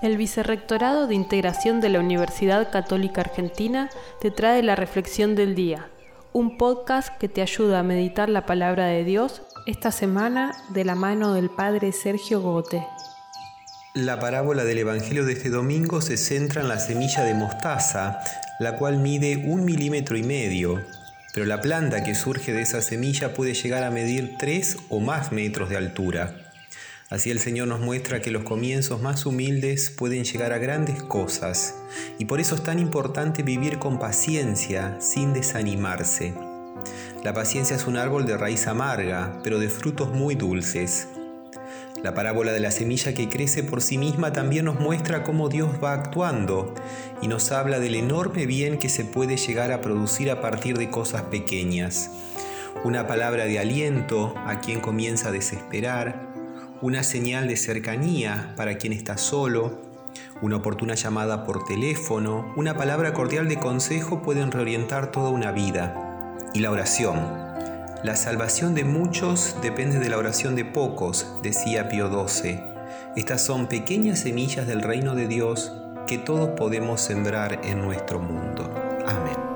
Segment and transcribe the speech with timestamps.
[0.00, 5.90] El Vicerrectorado de Integración de la Universidad Católica Argentina te trae la Reflexión del Día,
[6.32, 10.94] un podcast que te ayuda a meditar la palabra de Dios esta semana de la
[10.94, 12.84] mano del Padre Sergio Gote.
[13.94, 18.20] La parábola del Evangelio de este domingo se centra en la semilla de mostaza,
[18.58, 20.82] la cual mide un milímetro y medio,
[21.34, 25.30] pero la planta que surge de esa semilla puede llegar a medir tres o más
[25.30, 26.51] metros de altura.
[27.12, 31.74] Así el Señor nos muestra que los comienzos más humildes pueden llegar a grandes cosas,
[32.18, 36.32] y por eso es tan importante vivir con paciencia, sin desanimarse.
[37.22, 41.06] La paciencia es un árbol de raíz amarga, pero de frutos muy dulces.
[42.02, 45.68] La parábola de la semilla que crece por sí misma también nos muestra cómo Dios
[45.84, 46.74] va actuando
[47.20, 50.88] y nos habla del enorme bien que se puede llegar a producir a partir de
[50.88, 52.10] cosas pequeñas.
[52.84, 56.31] Una palabra de aliento a quien comienza a desesperar,
[56.82, 59.78] una señal de cercanía para quien está solo,
[60.42, 66.36] una oportuna llamada por teléfono, una palabra cordial de consejo pueden reorientar toda una vida.
[66.52, 67.20] Y la oración,
[68.02, 72.60] la salvación de muchos depende de la oración de pocos, decía Pío XII.
[73.16, 75.72] Estas son pequeñas semillas del reino de Dios
[76.08, 78.74] que todos podemos sembrar en nuestro mundo.
[79.06, 79.51] Amén.